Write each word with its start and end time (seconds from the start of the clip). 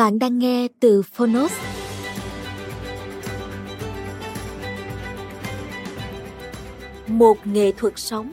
Bạn 0.00 0.18
đang 0.18 0.38
nghe 0.38 0.68
từ 0.80 1.02
Phonos. 1.02 1.52
Một 7.06 7.36
nghệ 7.44 7.72
thuật 7.72 7.92
sống. 7.96 8.32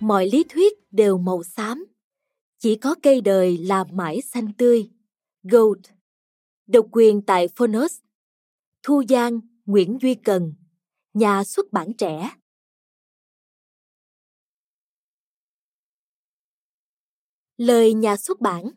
Mọi 0.00 0.28
lý 0.32 0.44
thuyết 0.48 0.72
đều 0.90 1.18
màu 1.18 1.42
xám. 1.42 1.86
Chỉ 2.58 2.76
có 2.76 2.94
cây 3.02 3.20
đời 3.20 3.58
là 3.58 3.84
mãi 3.92 4.20
xanh 4.20 4.52
tươi. 4.52 4.90
Gold. 5.42 5.80
Độc 6.66 6.86
quyền 6.92 7.22
tại 7.22 7.48
Phonos. 7.56 8.00
Thu 8.82 9.02
Giang, 9.08 9.40
Nguyễn 9.66 9.98
Duy 10.02 10.14
Cần. 10.14 10.54
Nhà 11.14 11.44
xuất 11.44 11.72
bản 11.72 11.92
trẻ. 11.98 12.30
Lời 17.56 17.94
nhà 17.94 18.16
xuất 18.16 18.40
bản 18.40 18.70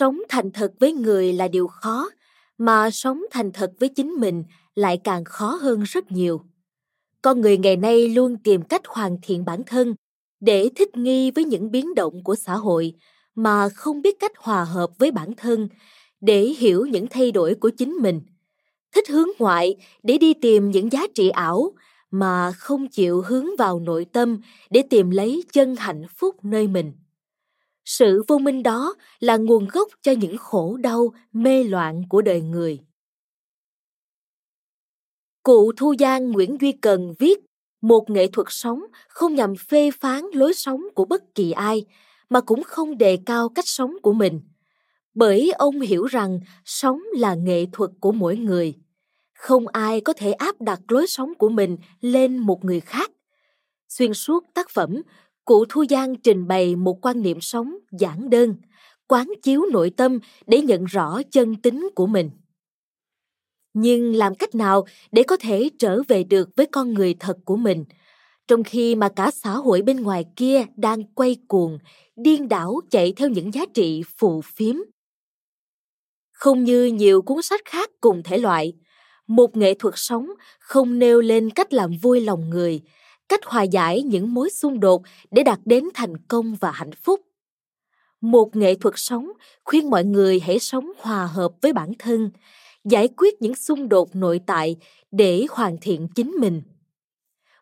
sống 0.00 0.18
thành 0.28 0.50
thật 0.50 0.72
với 0.80 0.92
người 0.92 1.32
là 1.32 1.48
điều 1.48 1.66
khó, 1.66 2.10
mà 2.58 2.90
sống 2.90 3.22
thành 3.30 3.52
thật 3.52 3.72
với 3.80 3.88
chính 3.88 4.10
mình 4.10 4.44
lại 4.74 5.00
càng 5.04 5.24
khó 5.24 5.58
hơn 5.62 5.82
rất 5.82 6.12
nhiều. 6.12 6.40
Con 7.22 7.40
người 7.40 7.58
ngày 7.58 7.76
nay 7.76 8.08
luôn 8.08 8.36
tìm 8.44 8.62
cách 8.62 8.82
hoàn 8.86 9.16
thiện 9.22 9.44
bản 9.44 9.62
thân 9.66 9.94
để 10.40 10.68
thích 10.76 10.96
nghi 10.96 11.30
với 11.30 11.44
những 11.44 11.70
biến 11.70 11.94
động 11.94 12.24
của 12.24 12.34
xã 12.34 12.54
hội 12.54 12.94
mà 13.34 13.68
không 13.68 14.02
biết 14.02 14.16
cách 14.20 14.32
hòa 14.36 14.64
hợp 14.64 14.90
với 14.98 15.10
bản 15.10 15.32
thân 15.36 15.68
để 16.20 16.40
hiểu 16.40 16.86
những 16.86 17.06
thay 17.10 17.32
đổi 17.32 17.54
của 17.54 17.70
chính 17.70 17.92
mình. 17.92 18.20
Thích 18.94 19.08
hướng 19.08 19.28
ngoại 19.38 19.76
để 20.02 20.18
đi 20.18 20.34
tìm 20.34 20.70
những 20.70 20.92
giá 20.92 21.06
trị 21.14 21.28
ảo 21.28 21.72
mà 22.10 22.52
không 22.52 22.88
chịu 22.88 23.22
hướng 23.26 23.46
vào 23.58 23.80
nội 23.80 24.06
tâm 24.12 24.40
để 24.70 24.82
tìm 24.90 25.10
lấy 25.10 25.44
chân 25.52 25.76
hạnh 25.76 26.04
phúc 26.16 26.44
nơi 26.44 26.68
mình 26.68 26.92
sự 27.84 28.22
vô 28.28 28.38
minh 28.38 28.62
đó 28.62 28.94
là 29.20 29.36
nguồn 29.36 29.68
gốc 29.68 29.88
cho 30.02 30.12
những 30.12 30.36
khổ 30.38 30.76
đau, 30.76 31.12
mê 31.32 31.64
loạn 31.64 32.02
của 32.08 32.22
đời 32.22 32.40
người. 32.42 32.78
Cụ 35.42 35.72
thu 35.76 35.94
giang 35.98 36.30
nguyễn 36.30 36.56
duy 36.60 36.72
cần 36.72 37.14
viết, 37.18 37.38
một 37.82 38.10
nghệ 38.10 38.26
thuật 38.26 38.46
sống 38.50 38.82
không 39.08 39.34
nhằm 39.34 39.54
phê 39.56 39.90
phán 40.00 40.24
lối 40.32 40.54
sống 40.54 40.82
của 40.94 41.04
bất 41.04 41.34
kỳ 41.34 41.52
ai, 41.52 41.84
mà 42.30 42.40
cũng 42.40 42.62
không 42.62 42.98
đề 42.98 43.18
cao 43.26 43.48
cách 43.48 43.68
sống 43.68 43.96
của 44.02 44.12
mình. 44.12 44.40
Bởi 45.14 45.52
ông 45.52 45.80
hiểu 45.80 46.04
rằng 46.04 46.40
sống 46.64 47.00
là 47.12 47.34
nghệ 47.34 47.66
thuật 47.72 47.90
của 48.00 48.12
mỗi 48.12 48.36
người. 48.36 48.74
Không 49.34 49.68
ai 49.68 50.00
có 50.00 50.12
thể 50.12 50.32
áp 50.32 50.60
đặt 50.60 50.80
lối 50.88 51.06
sống 51.06 51.34
của 51.34 51.48
mình 51.48 51.76
lên 52.00 52.38
một 52.38 52.64
người 52.64 52.80
khác. 52.80 53.10
Xuyên 53.88 54.14
suốt 54.14 54.44
tác 54.54 54.70
phẩm 54.70 55.02
cụ 55.50 55.64
Thu 55.68 55.84
Giang 55.90 56.16
trình 56.16 56.48
bày 56.48 56.76
một 56.76 57.06
quan 57.06 57.22
niệm 57.22 57.40
sống 57.40 57.74
giản 57.92 58.30
đơn, 58.30 58.54
quán 59.06 59.32
chiếu 59.42 59.62
nội 59.72 59.90
tâm 59.96 60.18
để 60.46 60.60
nhận 60.60 60.84
rõ 60.84 61.20
chân 61.30 61.56
tính 61.56 61.88
của 61.94 62.06
mình. 62.06 62.30
Nhưng 63.74 64.14
làm 64.14 64.34
cách 64.34 64.54
nào 64.54 64.86
để 65.12 65.22
có 65.22 65.36
thể 65.40 65.70
trở 65.78 66.02
về 66.08 66.24
được 66.24 66.48
với 66.56 66.66
con 66.66 66.94
người 66.94 67.14
thật 67.18 67.36
của 67.44 67.56
mình, 67.56 67.84
trong 68.48 68.64
khi 68.64 68.94
mà 68.94 69.08
cả 69.08 69.30
xã 69.30 69.52
hội 69.52 69.82
bên 69.82 70.00
ngoài 70.00 70.24
kia 70.36 70.64
đang 70.76 71.04
quay 71.04 71.36
cuồng, 71.48 71.78
điên 72.16 72.48
đảo 72.48 72.80
chạy 72.90 73.12
theo 73.12 73.28
những 73.28 73.54
giá 73.54 73.66
trị 73.74 74.02
phù 74.16 74.40
phiếm. 74.40 74.76
Không 76.32 76.64
như 76.64 76.84
nhiều 76.84 77.22
cuốn 77.22 77.42
sách 77.42 77.60
khác 77.64 77.90
cùng 78.00 78.22
thể 78.24 78.38
loại, 78.38 78.72
một 79.26 79.56
nghệ 79.56 79.74
thuật 79.74 79.94
sống 79.96 80.30
không 80.58 80.98
nêu 80.98 81.20
lên 81.20 81.50
cách 81.50 81.72
làm 81.72 81.90
vui 82.02 82.20
lòng 82.20 82.50
người, 82.50 82.82
cách 83.30 83.44
hòa 83.44 83.62
giải 83.62 84.02
những 84.02 84.34
mối 84.34 84.50
xung 84.50 84.80
đột 84.80 85.02
để 85.30 85.42
đạt 85.42 85.58
đến 85.64 85.84
thành 85.94 86.16
công 86.28 86.54
và 86.54 86.70
hạnh 86.70 86.92
phúc. 86.92 87.20
Một 88.20 88.56
nghệ 88.56 88.74
thuật 88.74 88.94
sống 88.96 89.32
khuyên 89.64 89.90
mọi 89.90 90.04
người 90.04 90.40
hãy 90.40 90.58
sống 90.58 90.92
hòa 90.98 91.26
hợp 91.26 91.52
với 91.62 91.72
bản 91.72 91.92
thân, 91.98 92.30
giải 92.84 93.08
quyết 93.16 93.42
những 93.42 93.54
xung 93.54 93.88
đột 93.88 94.16
nội 94.16 94.40
tại 94.46 94.76
để 95.10 95.46
hoàn 95.50 95.76
thiện 95.80 96.08
chính 96.14 96.30
mình. 96.30 96.62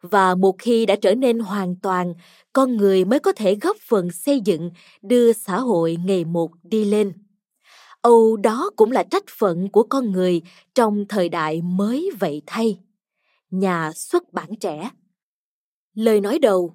Và 0.02 0.34
một 0.34 0.56
khi 0.58 0.86
đã 0.86 0.96
trở 1.02 1.14
nên 1.14 1.38
hoàn 1.38 1.76
toàn, 1.76 2.14
con 2.52 2.76
người 2.76 3.04
mới 3.04 3.18
có 3.18 3.32
thể 3.32 3.54
góp 3.60 3.76
phần 3.88 4.10
xây 4.10 4.40
dựng, 4.40 4.70
đưa 5.02 5.32
xã 5.32 5.60
hội 5.60 5.96
ngày 6.04 6.24
một 6.24 6.50
đi 6.62 6.84
lên. 6.84 7.12
Âu 8.02 8.36
đó 8.36 8.70
cũng 8.76 8.92
là 8.92 9.02
trách 9.02 9.24
phận 9.38 9.68
của 9.68 9.82
con 9.82 10.12
người 10.12 10.42
trong 10.74 11.04
thời 11.08 11.28
đại 11.28 11.62
mới 11.62 12.10
vậy 12.20 12.42
thay. 12.46 12.78
Nhà 13.50 13.92
xuất 13.94 14.32
bản 14.32 14.56
trẻ. 14.60 14.90
Lời 15.98 16.20
nói 16.20 16.38
đầu 16.38 16.74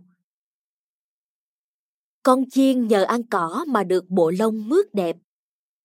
Con 2.24 2.50
chiên 2.50 2.88
nhờ 2.88 3.04
ăn 3.04 3.24
cỏ 3.24 3.66
mà 3.68 3.84
được 3.84 4.10
bộ 4.10 4.32
lông 4.40 4.70
mướt 4.70 4.94
đẹp. 4.94 5.18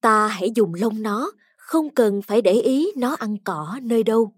Ta 0.01 0.27
hãy 0.27 0.51
dùng 0.55 0.75
lông 0.75 1.03
nó, 1.03 1.33
không 1.57 1.95
cần 1.95 2.23
phải 2.23 2.43
để 2.43 2.53
ý 2.53 2.93
nó 2.97 3.15
ăn 3.15 3.37
cỏ 3.45 3.79
nơi 3.83 4.03
đâu. 4.03 4.33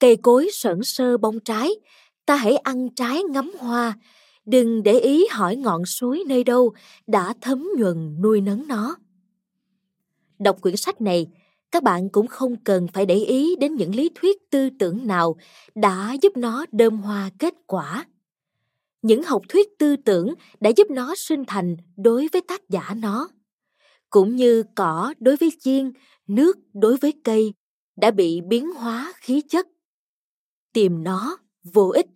Cây 0.00 0.16
cối 0.16 0.48
sẩn 0.52 0.82
sơ 0.82 1.16
bông 1.16 1.40
trái, 1.40 1.70
ta 2.26 2.36
hãy 2.36 2.56
ăn 2.56 2.94
trái 2.94 3.22
ngắm 3.22 3.52
hoa, 3.58 3.98
đừng 4.44 4.82
để 4.82 4.98
ý 4.98 5.26
hỏi 5.30 5.56
ngọn 5.56 5.86
suối 5.86 6.24
nơi 6.26 6.44
đâu 6.44 6.74
đã 7.06 7.34
thấm 7.40 7.68
nhuần 7.78 8.22
nuôi 8.22 8.40
nấng 8.40 8.68
nó. 8.68 8.96
Đọc 10.38 10.60
quyển 10.60 10.76
sách 10.76 11.00
này, 11.00 11.28
các 11.74 11.82
bạn 11.82 12.08
cũng 12.08 12.26
không 12.26 12.56
cần 12.64 12.86
phải 12.92 13.06
để 13.06 13.14
ý 13.14 13.56
đến 13.56 13.74
những 13.74 13.94
lý 13.94 14.10
thuyết 14.14 14.50
tư 14.50 14.70
tưởng 14.78 15.06
nào 15.06 15.36
đã 15.74 16.16
giúp 16.22 16.36
nó 16.36 16.66
đơm 16.72 16.98
hoa 16.98 17.30
kết 17.38 17.54
quả. 17.66 18.06
Những 19.02 19.22
học 19.22 19.42
thuyết 19.48 19.78
tư 19.78 19.96
tưởng 19.96 20.34
đã 20.60 20.70
giúp 20.76 20.90
nó 20.90 21.14
sinh 21.16 21.44
thành 21.46 21.76
đối 21.96 22.28
với 22.32 22.42
tác 22.48 22.68
giả 22.68 22.94
nó. 22.96 23.28
Cũng 24.10 24.36
như 24.36 24.62
cỏ 24.74 25.14
đối 25.20 25.36
với 25.36 25.50
chiên, 25.60 25.92
nước 26.26 26.58
đối 26.74 26.96
với 26.96 27.12
cây 27.24 27.52
đã 27.96 28.10
bị 28.10 28.40
biến 28.40 28.72
hóa 28.72 29.12
khí 29.16 29.42
chất. 29.48 29.66
Tìm 30.72 31.04
nó 31.04 31.38
vô 31.72 31.88
ích 31.88 32.06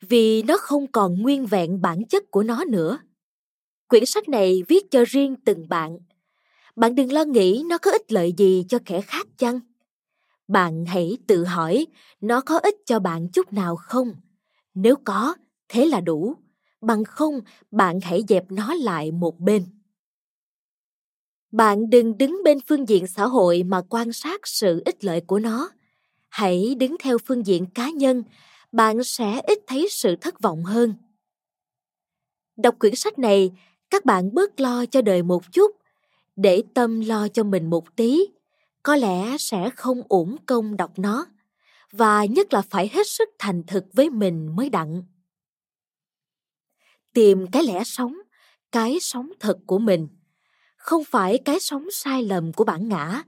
vì 0.00 0.42
nó 0.42 0.56
không 0.60 0.86
còn 0.92 1.22
nguyên 1.22 1.46
vẹn 1.46 1.80
bản 1.80 2.04
chất 2.08 2.30
của 2.30 2.42
nó 2.42 2.64
nữa. 2.64 2.98
Quyển 3.88 4.06
sách 4.06 4.28
này 4.28 4.62
viết 4.68 4.90
cho 4.90 5.04
riêng 5.06 5.36
từng 5.44 5.68
bạn 5.68 5.98
bạn 6.76 6.94
đừng 6.94 7.12
lo 7.12 7.24
nghĩ 7.24 7.64
nó 7.68 7.78
có 7.78 7.90
ích 7.90 8.12
lợi 8.12 8.34
gì 8.36 8.64
cho 8.68 8.78
kẻ 8.84 9.00
khác 9.00 9.26
chăng? 9.38 9.60
Bạn 10.48 10.84
hãy 10.86 11.18
tự 11.26 11.44
hỏi, 11.44 11.86
nó 12.20 12.40
có 12.40 12.58
ích 12.58 12.76
cho 12.86 13.00
bạn 13.00 13.28
chút 13.28 13.52
nào 13.52 13.76
không? 13.76 14.14
Nếu 14.74 14.96
có, 15.04 15.34
thế 15.68 15.86
là 15.86 16.00
đủ. 16.00 16.36
Bằng 16.80 17.04
không, 17.04 17.40
bạn 17.70 18.00
hãy 18.02 18.24
dẹp 18.28 18.52
nó 18.52 18.74
lại 18.74 19.12
một 19.12 19.40
bên. 19.40 19.66
Bạn 21.52 21.90
đừng 21.90 22.18
đứng 22.18 22.40
bên 22.44 22.58
phương 22.60 22.88
diện 22.88 23.06
xã 23.06 23.26
hội 23.26 23.62
mà 23.62 23.82
quan 23.88 24.12
sát 24.12 24.46
sự 24.46 24.82
ích 24.84 25.04
lợi 25.04 25.20
của 25.20 25.38
nó. 25.38 25.70
Hãy 26.28 26.74
đứng 26.74 26.96
theo 27.00 27.18
phương 27.18 27.46
diện 27.46 27.66
cá 27.66 27.90
nhân, 27.90 28.22
bạn 28.72 29.04
sẽ 29.04 29.40
ít 29.40 29.58
thấy 29.66 29.88
sự 29.90 30.16
thất 30.16 30.40
vọng 30.40 30.64
hơn. 30.64 30.94
Đọc 32.56 32.74
quyển 32.78 32.94
sách 32.94 33.18
này, 33.18 33.50
các 33.90 34.04
bạn 34.04 34.34
bớt 34.34 34.60
lo 34.60 34.86
cho 34.86 35.02
đời 35.02 35.22
một 35.22 35.52
chút 35.52 35.81
để 36.42 36.62
tâm 36.74 37.00
lo 37.00 37.28
cho 37.28 37.44
mình 37.44 37.70
một 37.70 37.96
tí, 37.96 38.26
có 38.82 38.96
lẽ 38.96 39.38
sẽ 39.38 39.70
không 39.76 40.02
uổng 40.08 40.36
công 40.46 40.76
đọc 40.76 40.98
nó, 40.98 41.26
và 41.92 42.24
nhất 42.24 42.52
là 42.52 42.62
phải 42.62 42.90
hết 42.92 43.06
sức 43.06 43.28
thành 43.38 43.62
thực 43.66 43.84
với 43.92 44.10
mình 44.10 44.56
mới 44.56 44.70
đặng. 44.70 45.02
Tìm 47.14 47.46
cái 47.52 47.62
lẽ 47.64 47.84
sống, 47.84 48.16
cái 48.72 48.98
sống 49.00 49.30
thật 49.40 49.58
của 49.66 49.78
mình. 49.78 50.08
Không 50.76 51.04
phải 51.04 51.38
cái 51.44 51.60
sống 51.60 51.86
sai 51.92 52.22
lầm 52.22 52.52
của 52.52 52.64
bản 52.64 52.88
ngã 52.88 53.22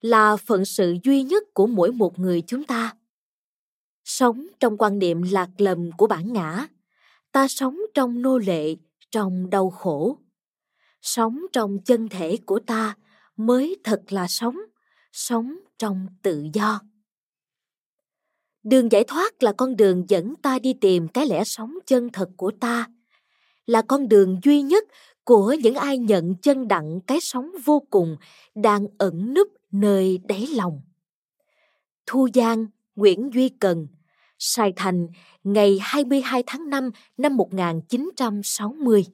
là 0.00 0.36
phận 0.36 0.64
sự 0.64 0.96
duy 1.04 1.22
nhất 1.22 1.42
của 1.54 1.66
mỗi 1.66 1.92
một 1.92 2.18
người 2.18 2.42
chúng 2.46 2.64
ta. 2.64 2.94
Sống 4.04 4.46
trong 4.60 4.76
quan 4.76 4.98
niệm 4.98 5.22
lạc 5.22 5.48
lầm 5.58 5.92
của 5.92 6.06
bản 6.06 6.32
ngã, 6.32 6.66
ta 7.32 7.48
sống 7.48 7.78
trong 7.94 8.22
nô 8.22 8.38
lệ, 8.38 8.76
trong 9.10 9.50
đau 9.50 9.70
khổ 9.70 10.18
sống 11.06 11.46
trong 11.52 11.78
chân 11.84 12.08
thể 12.08 12.38
của 12.46 12.58
ta 12.58 12.94
mới 13.36 13.76
thật 13.84 14.02
là 14.08 14.26
sống 14.28 14.56
sống 15.12 15.56
trong 15.78 16.06
tự 16.22 16.46
do 16.52 16.80
đường 18.62 18.92
giải 18.92 19.04
thoát 19.04 19.42
là 19.42 19.52
con 19.52 19.76
đường 19.76 20.04
dẫn 20.08 20.34
ta 20.42 20.58
đi 20.58 20.74
tìm 20.80 21.08
cái 21.08 21.26
lẽ 21.26 21.44
sống 21.44 21.74
chân 21.86 22.08
thật 22.12 22.28
của 22.36 22.52
ta 22.60 22.86
là 23.66 23.82
con 23.82 24.08
đường 24.08 24.40
duy 24.44 24.62
nhất 24.62 24.84
của 25.24 25.56
những 25.62 25.74
ai 25.74 25.98
nhận 25.98 26.34
chân 26.42 26.68
đặng 26.68 27.00
cái 27.06 27.18
sống 27.20 27.50
vô 27.64 27.82
cùng 27.90 28.16
đang 28.54 28.86
ẩn 28.98 29.34
núp 29.34 29.48
nơi 29.72 30.18
đáy 30.18 30.46
lòng. 30.46 30.80
Thu 32.06 32.28
Giang, 32.34 32.66
Nguyễn 32.96 33.30
Duy 33.34 33.48
Cần, 33.48 33.86
Sài 34.38 34.72
Thành, 34.76 35.06
ngày 35.44 35.78
22 35.80 36.42
tháng 36.46 36.70
5 36.70 36.90
năm 37.16 37.36
1960. 37.36 39.04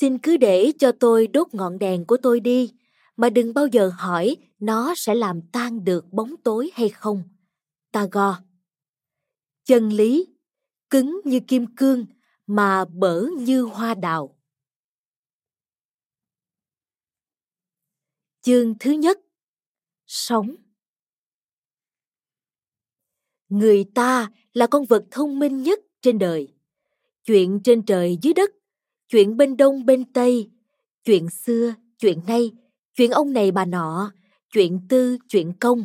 Xin 0.00 0.18
cứ 0.18 0.36
để 0.36 0.72
cho 0.78 0.92
tôi 1.00 1.26
đốt 1.26 1.54
ngọn 1.54 1.78
đèn 1.78 2.04
của 2.04 2.16
tôi 2.22 2.40
đi, 2.40 2.74
mà 3.16 3.30
đừng 3.30 3.54
bao 3.54 3.66
giờ 3.66 3.90
hỏi 3.98 4.36
nó 4.58 4.94
sẽ 4.96 5.14
làm 5.14 5.40
tan 5.52 5.84
được 5.84 6.12
bóng 6.12 6.36
tối 6.44 6.70
hay 6.74 6.88
không. 6.88 7.22
Tagore 7.92 8.38
Chân 9.64 9.88
lý, 9.88 10.26
cứng 10.90 11.20
như 11.24 11.40
kim 11.48 11.66
cương, 11.76 12.06
mà 12.46 12.84
bở 12.84 13.24
như 13.38 13.62
hoa 13.62 13.94
đào. 13.94 14.38
Chương 18.40 18.74
thứ 18.80 18.90
nhất 18.90 19.20
Sống 20.06 20.54
Người 23.48 23.84
ta 23.94 24.30
là 24.52 24.66
con 24.66 24.84
vật 24.84 25.04
thông 25.10 25.38
minh 25.38 25.62
nhất 25.62 25.80
trên 26.00 26.18
đời. 26.18 26.54
Chuyện 27.24 27.60
trên 27.64 27.82
trời 27.82 28.18
dưới 28.22 28.34
đất, 28.34 28.50
chuyện 29.10 29.36
bên 29.36 29.56
đông 29.56 29.86
bên 29.86 30.04
tây, 30.12 30.50
chuyện 31.04 31.30
xưa, 31.30 31.74
chuyện 31.98 32.20
nay, 32.26 32.52
chuyện 32.94 33.10
ông 33.10 33.32
này 33.32 33.50
bà 33.50 33.64
nọ, 33.64 34.12
chuyện 34.52 34.80
tư, 34.88 35.18
chuyện 35.28 35.52
công. 35.60 35.84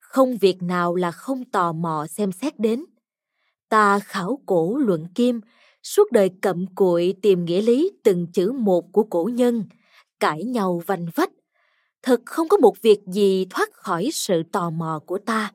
Không 0.00 0.36
việc 0.36 0.62
nào 0.62 0.94
là 0.94 1.10
không 1.10 1.44
tò 1.44 1.72
mò 1.72 2.06
xem 2.06 2.32
xét 2.32 2.58
đến. 2.58 2.84
Ta 3.68 3.98
khảo 3.98 4.38
cổ 4.46 4.76
luận 4.76 5.06
kim, 5.14 5.40
suốt 5.82 6.12
đời 6.12 6.30
cậm 6.42 6.66
cụi 6.74 7.14
tìm 7.22 7.44
nghĩa 7.44 7.62
lý 7.62 7.90
từng 8.02 8.26
chữ 8.32 8.52
một 8.52 8.92
của 8.92 9.02
cổ 9.02 9.30
nhân, 9.32 9.64
cãi 10.20 10.44
nhau 10.44 10.82
vành 10.86 11.06
vách. 11.14 11.32
Thật 12.02 12.20
không 12.26 12.48
có 12.48 12.56
một 12.56 12.82
việc 12.82 13.00
gì 13.06 13.46
thoát 13.50 13.72
khỏi 13.72 14.08
sự 14.12 14.42
tò 14.52 14.70
mò 14.70 15.00
của 15.06 15.18
ta. 15.18 15.52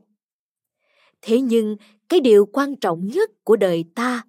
Thế 1.21 1.41
nhưng, 1.41 1.75
cái 2.09 2.19
điều 2.19 2.45
quan 2.45 2.75
trọng 2.75 3.07
nhất 3.07 3.29
của 3.43 3.55
đời 3.55 3.85
ta, 3.95 4.23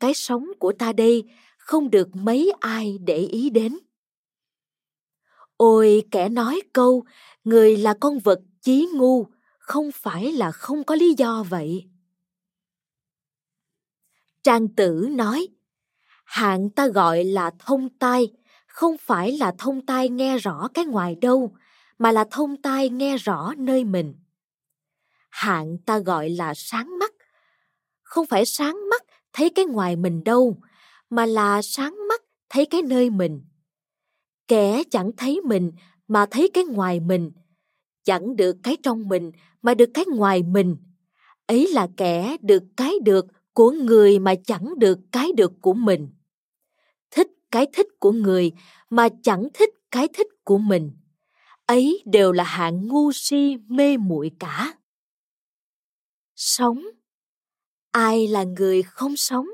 cái 0.00 0.14
sống 0.14 0.46
của 0.58 0.72
ta 0.72 0.92
đây 0.92 1.24
không 1.68 1.90
được 1.90 2.08
mấy 2.16 2.52
ai 2.60 2.98
để 3.06 3.16
ý 3.16 3.50
đến. 3.50 3.78
Ôi 5.56 6.02
kẻ 6.10 6.28
nói 6.28 6.60
câu, 6.72 7.04
người 7.44 7.76
là 7.76 7.94
con 8.00 8.18
vật 8.18 8.40
chí 8.62 8.88
ngu, 8.94 9.26
không 9.58 9.90
phải 9.92 10.32
là 10.32 10.52
không 10.52 10.84
có 10.84 10.94
lý 10.94 11.14
do 11.18 11.44
vậy. 11.48 11.88
Trang 14.42 14.68
tử 14.68 15.08
nói, 15.10 15.48
hạng 16.24 16.70
ta 16.70 16.88
gọi 16.88 17.24
là 17.24 17.50
thông 17.58 17.88
tai, 17.98 18.32
không 18.66 18.96
phải 18.98 19.38
là 19.38 19.54
thông 19.58 19.86
tai 19.86 20.08
nghe 20.08 20.38
rõ 20.38 20.68
cái 20.74 20.84
ngoài 20.84 21.14
đâu, 21.14 21.56
mà 21.98 22.12
là 22.12 22.24
thông 22.30 22.62
tai 22.62 22.88
nghe 22.88 23.16
rõ 23.16 23.54
nơi 23.58 23.84
mình. 23.84 24.14
Hạng 25.30 25.78
ta 25.86 25.98
gọi 25.98 26.30
là 26.30 26.54
sáng 26.56 26.98
mắt, 26.98 27.12
không 28.02 28.26
phải 28.26 28.44
sáng 28.44 28.88
mắt 28.90 29.02
thấy 29.32 29.50
cái 29.50 29.64
ngoài 29.64 29.96
mình 29.96 30.24
đâu, 30.24 30.60
mà 31.10 31.26
là 31.26 31.62
sáng 31.62 32.08
mắt 32.08 32.22
thấy 32.48 32.66
cái 32.66 32.82
nơi 32.82 33.10
mình. 33.10 33.40
Kẻ 34.48 34.82
chẳng 34.90 35.10
thấy 35.16 35.40
mình 35.40 35.72
mà 36.08 36.26
thấy 36.30 36.50
cái 36.54 36.64
ngoài 36.64 37.00
mình, 37.00 37.32
chẳng 38.04 38.36
được 38.36 38.56
cái 38.62 38.76
trong 38.82 39.08
mình 39.08 39.32
mà 39.62 39.74
được 39.74 39.90
cái 39.94 40.04
ngoài 40.14 40.42
mình. 40.42 40.76
Ấy 41.46 41.66
là 41.72 41.88
kẻ 41.96 42.36
được 42.40 42.62
cái 42.76 42.94
được 43.04 43.26
của 43.52 43.70
người 43.70 44.18
mà 44.18 44.34
chẳng 44.44 44.74
được 44.78 44.98
cái 45.12 45.32
được 45.36 45.52
của 45.60 45.74
mình. 45.74 46.08
Thích 47.10 47.28
cái 47.50 47.66
thích 47.72 47.86
của 48.00 48.12
người 48.12 48.52
mà 48.90 49.08
chẳng 49.22 49.48
thích 49.54 49.70
cái 49.90 50.08
thích 50.08 50.26
của 50.44 50.58
mình. 50.58 50.90
Ấy 51.66 52.02
đều 52.06 52.32
là 52.32 52.44
hạng 52.44 52.86
ngu 52.86 53.12
si 53.12 53.56
mê 53.56 53.96
muội 53.96 54.30
cả. 54.38 54.74
Sống. 56.36 56.82
Ai 57.90 58.28
là 58.28 58.44
người 58.44 58.82
không 58.82 59.16
sống? 59.16 59.46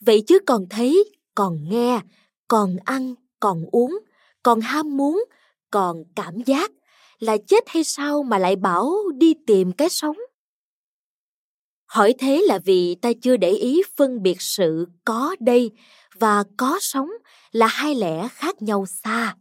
Vậy 0.00 0.22
chứ 0.26 0.38
còn 0.46 0.66
thấy, 0.70 1.04
còn 1.34 1.68
nghe, 1.70 2.00
còn 2.48 2.76
ăn, 2.84 3.14
còn 3.40 3.64
uống, 3.72 3.98
còn 4.42 4.60
ham 4.60 4.96
muốn, 4.96 5.24
còn 5.70 6.04
cảm 6.16 6.42
giác 6.46 6.70
là 7.18 7.36
chết 7.46 7.64
hay 7.66 7.84
sao 7.84 8.22
mà 8.22 8.38
lại 8.38 8.56
bảo 8.56 8.94
đi 9.14 9.34
tìm 9.46 9.72
cái 9.72 9.88
sống? 9.88 10.16
Hỏi 11.86 12.14
thế 12.18 12.42
là 12.46 12.58
vì 12.64 12.94
ta 12.94 13.12
chưa 13.22 13.36
để 13.36 13.50
ý 13.50 13.82
phân 13.96 14.22
biệt 14.22 14.42
sự 14.42 14.86
có 15.04 15.36
đây 15.40 15.70
và 16.18 16.44
có 16.56 16.78
sống 16.80 17.10
là 17.52 17.66
hai 17.66 17.94
lẽ 17.94 18.28
khác 18.28 18.62
nhau 18.62 18.86
xa. 18.86 19.36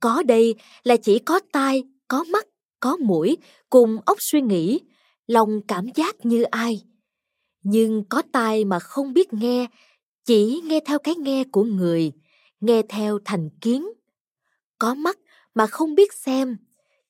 Có 0.00 0.22
đây 0.22 0.54
là 0.82 0.96
chỉ 0.96 1.18
có 1.18 1.40
tai, 1.52 1.84
có 2.08 2.24
mắt, 2.24 2.46
có 2.80 2.96
mũi 2.96 3.36
cùng 3.70 3.98
óc 4.06 4.16
suy 4.20 4.40
nghĩ, 4.40 4.80
lòng 5.26 5.60
cảm 5.68 5.86
giác 5.94 6.26
như 6.26 6.42
ai 6.42 6.82
nhưng 7.70 8.04
có 8.08 8.22
tai 8.32 8.64
mà 8.64 8.78
không 8.78 9.12
biết 9.12 9.32
nghe 9.32 9.66
chỉ 10.24 10.60
nghe 10.64 10.80
theo 10.86 10.98
cái 10.98 11.14
nghe 11.14 11.44
của 11.52 11.64
người 11.64 12.12
nghe 12.60 12.82
theo 12.88 13.18
thành 13.24 13.50
kiến 13.60 13.88
có 14.78 14.94
mắt 14.94 15.18
mà 15.54 15.66
không 15.66 15.94
biết 15.94 16.12
xem 16.12 16.56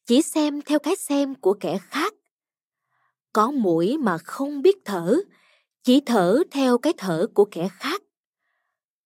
chỉ 0.06 0.22
xem 0.22 0.60
theo 0.62 0.78
cái 0.78 0.96
xem 0.96 1.34
của 1.34 1.54
kẻ 1.60 1.78
khác 1.78 2.14
có 3.32 3.50
mũi 3.50 3.98
mà 3.98 4.18
không 4.18 4.62
biết 4.62 4.76
thở, 4.84 5.16
chỉ 5.84 6.00
thở 6.06 6.42
theo 6.50 6.78
cái 6.78 6.92
thở 6.96 7.26
của 7.34 7.44
kẻ 7.44 7.68
khác. 7.72 8.02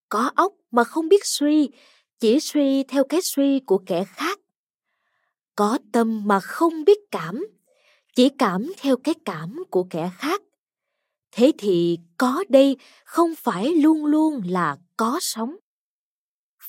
Có 0.09 0.31
óc 0.35 0.53
mà 0.71 0.83
không 0.83 1.09
biết 1.09 1.25
suy, 1.25 1.69
chỉ 2.19 2.39
suy 2.39 2.83
theo 2.83 3.03
cái 3.03 3.21
suy 3.21 3.59
của 3.59 3.77
kẻ 3.85 4.03
khác. 4.03 4.39
Có 5.55 5.77
tâm 5.91 6.27
mà 6.27 6.39
không 6.39 6.83
biết 6.83 6.99
cảm, 7.11 7.47
chỉ 8.15 8.29
cảm 8.29 8.71
theo 8.77 8.97
cái 8.97 9.15
cảm 9.25 9.63
của 9.69 9.87
kẻ 9.89 10.11
khác. 10.17 10.41
Thế 11.35 11.51
thì 11.57 11.99
có 12.17 12.43
đây 12.49 12.77
không 13.05 13.35
phải 13.35 13.75
luôn 13.75 14.05
luôn 14.05 14.41
là 14.45 14.77
có 14.97 15.17
sống. 15.21 15.55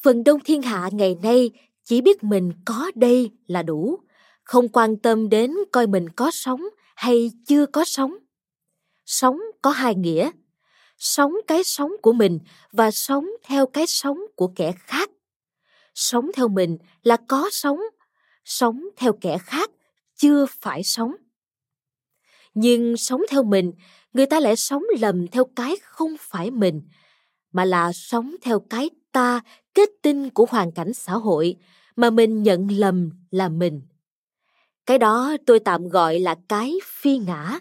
Phần 0.02 0.24
đông 0.24 0.40
thiên 0.44 0.62
hạ 0.62 0.88
ngày 0.92 1.16
nay 1.22 1.50
chỉ 1.84 2.00
biết 2.00 2.24
mình 2.24 2.52
có 2.64 2.90
đây 2.94 3.30
là 3.46 3.62
đủ, 3.62 3.98
không 4.42 4.68
quan 4.68 4.96
tâm 4.96 5.28
đến 5.28 5.54
coi 5.72 5.86
mình 5.86 6.08
có 6.08 6.30
sống 6.30 6.62
hay 6.96 7.30
chưa 7.46 7.66
có 7.66 7.84
sống 7.84 8.14
sống 9.06 9.40
có 9.62 9.70
hai 9.70 9.94
nghĩa 9.94 10.30
sống 10.98 11.32
cái 11.46 11.64
sống 11.64 11.92
của 12.02 12.12
mình 12.12 12.38
và 12.72 12.90
sống 12.90 13.26
theo 13.42 13.66
cái 13.66 13.86
sống 13.86 14.18
của 14.36 14.52
kẻ 14.56 14.72
khác. 14.76 15.10
Sống 15.94 16.30
theo 16.34 16.48
mình 16.48 16.78
là 17.02 17.16
có 17.28 17.48
sống 17.52 17.80
sống 18.44 18.82
theo 18.96 19.12
kẻ 19.20 19.38
khác 19.38 19.70
chưa 20.16 20.46
phải 20.46 20.82
sống 20.82 21.14
nhưng 22.54 22.96
sống 22.96 23.22
theo 23.30 23.42
mình 23.42 23.72
người 24.12 24.26
ta 24.26 24.40
lại 24.40 24.56
sống 24.56 24.82
lầm 25.00 25.28
theo 25.28 25.44
cái 25.56 25.76
không 25.82 26.16
phải 26.20 26.50
mình 26.50 26.82
mà 27.52 27.64
là 27.64 27.92
sống 27.92 28.36
theo 28.42 28.60
cái 28.60 28.90
ta 29.12 29.40
kết 29.74 29.88
tinh 30.02 30.30
của 30.30 30.46
hoàn 30.50 30.72
cảnh 30.72 30.92
xã 30.92 31.12
hội 31.12 31.56
mà 31.96 32.10
mình 32.10 32.42
nhận 32.42 32.70
lầm 32.70 33.10
là 33.30 33.48
mình 33.48 33.82
cái 34.86 34.98
đó 34.98 35.36
tôi 35.46 35.60
tạm 35.60 35.88
gọi 35.88 36.18
là 36.18 36.34
cái 36.48 36.74
phi 36.84 37.18
ngã, 37.18 37.58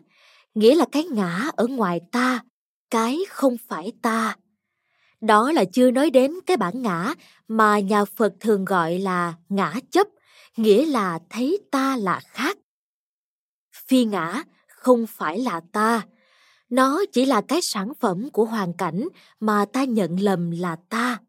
nghĩa 0.55 0.75
là 0.75 0.85
cái 0.91 1.03
ngã 1.03 1.49
ở 1.55 1.67
ngoài 1.67 2.01
ta, 2.11 2.43
cái 2.89 3.19
không 3.29 3.57
phải 3.67 3.91
ta. 4.01 4.35
Đó 5.21 5.51
là 5.51 5.65
chưa 5.73 5.91
nói 5.91 6.09
đến 6.09 6.33
cái 6.45 6.57
bản 6.57 6.81
ngã 6.81 7.13
mà 7.47 7.79
nhà 7.79 8.05
Phật 8.05 8.33
thường 8.39 8.65
gọi 8.65 8.99
là 8.99 9.33
ngã 9.49 9.73
chấp, 9.91 10.07
nghĩa 10.57 10.85
là 10.85 11.19
thấy 11.29 11.59
ta 11.71 11.97
là 11.97 12.19
khác. 12.23 12.57
Phi 13.87 14.05
ngã 14.05 14.43
không 14.83 15.07
phải 15.07 15.39
là 15.39 15.61
ta, 15.71 16.05
nó 16.69 17.03
chỉ 17.11 17.25
là 17.25 17.41
cái 17.41 17.61
sản 17.61 17.93
phẩm 17.99 18.29
của 18.33 18.45
hoàn 18.45 18.73
cảnh 18.73 19.07
mà 19.39 19.65
ta 19.65 19.83
nhận 19.83 20.19
lầm 20.19 20.51
là 20.51 20.77
ta. 20.89 21.19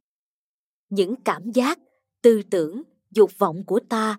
Những 0.91 1.15
cảm 1.17 1.53
giác, 1.53 1.79
tư 2.23 2.43
tưởng, 2.51 2.83
dục 3.11 3.31
vọng 3.39 3.65
của 3.67 3.81
ta 3.89 4.17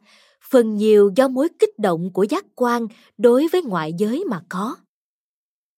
phần 0.49 0.75
nhiều 0.75 1.11
do 1.15 1.27
mối 1.27 1.49
kích 1.59 1.79
động 1.79 2.13
của 2.13 2.23
giác 2.23 2.45
quan 2.55 2.87
đối 3.17 3.47
với 3.51 3.61
ngoại 3.61 3.93
giới 3.97 4.25
mà 4.29 4.41
có. 4.49 4.75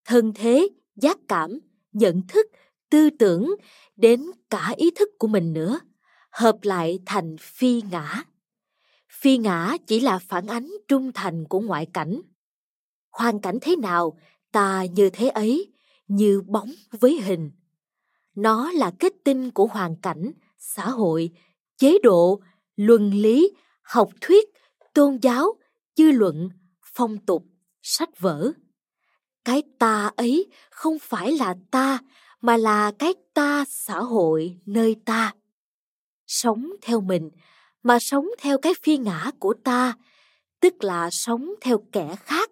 Thân 0.05 0.31
thế 0.35 0.69
giác 0.95 1.17
cảm 1.27 1.59
nhận 1.91 2.21
thức 2.27 2.47
tư 2.89 3.09
tưởng 3.09 3.55
đến 3.95 4.25
cả 4.49 4.73
ý 4.77 4.91
thức 4.91 5.09
của 5.19 5.27
mình 5.27 5.53
nữa 5.53 5.79
hợp 6.31 6.57
lại 6.61 6.99
thành 7.05 7.35
phi 7.39 7.81
ngã. 7.91 8.23
Phi 9.09 9.37
ngã 9.37 9.77
chỉ 9.87 9.99
là 9.99 10.19
phản 10.19 10.47
ánh 10.47 10.71
trung 10.87 11.11
thành 11.13 11.45
của 11.45 11.59
ngoại 11.59 11.85
cảnh 11.93 12.21
hoàn 13.17 13.39
cảnh 13.39 13.57
thế 13.61 13.75
nào, 13.75 14.17
ta 14.51 14.85
như 14.85 15.09
thế 15.09 15.27
ấy, 15.27 15.71
như 16.07 16.41
bóng 16.45 16.71
với 16.99 17.21
hình. 17.21 17.51
Nó 18.35 18.71
là 18.71 18.91
kết 18.99 19.13
tinh 19.23 19.51
của 19.51 19.67
hoàn 19.67 19.95
cảnh, 20.01 20.31
xã 20.57 20.89
hội, 20.89 21.29
chế 21.77 21.97
độ, 22.03 22.41
luân 22.75 23.11
lý, 23.11 23.51
học 23.81 24.09
thuyết, 24.21 24.49
tôn 24.93 25.17
giáo, 25.21 25.53
dư 25.95 26.11
luận, 26.11 26.49
phong 26.83 27.17
tục, 27.17 27.43
sách 27.81 28.19
vở. 28.19 28.51
Cái 29.45 29.63
ta 29.79 30.11
ấy 30.15 30.47
không 30.69 30.99
phải 30.99 31.31
là 31.31 31.55
ta, 31.71 31.99
mà 32.41 32.57
là 32.57 32.91
cái 32.99 33.13
ta 33.33 33.65
xã 33.67 33.99
hội 33.99 34.57
nơi 34.65 34.95
ta. 35.05 35.33
Sống 36.27 36.69
theo 36.81 37.01
mình, 37.01 37.29
mà 37.83 37.99
sống 37.99 38.27
theo 38.37 38.57
cái 38.57 38.73
phi 38.83 38.97
ngã 38.97 39.31
của 39.39 39.53
ta, 39.63 39.93
tức 40.59 40.83
là 40.83 41.09
sống 41.09 41.49
theo 41.61 41.83
kẻ 41.91 42.15
khác 42.19 42.51